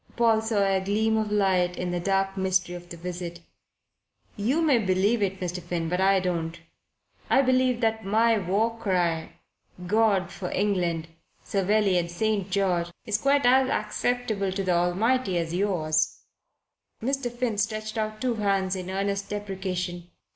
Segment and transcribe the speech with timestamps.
[0.15, 3.41] Paul saw a gleam of light in the dark mystery of the visit.
[4.35, 5.61] "You may believe it, Mr.
[5.61, 6.59] Finn, but I don't.
[7.29, 9.33] I believe that my war cry,
[9.85, 11.07] 'God for England,
[11.43, 16.21] Savelli and Saint George,' is quite as acceptable to, the Almighty as yours."
[17.03, 17.31] Mr.
[17.31, 20.07] Finn stretched out two hands in earnest deprecation.